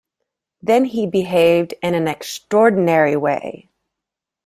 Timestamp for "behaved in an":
1.05-2.07